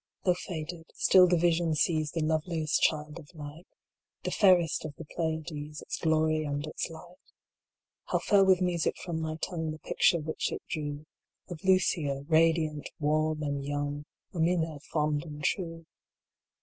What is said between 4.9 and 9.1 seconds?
the Pleiades, Its glory and its light How fell with music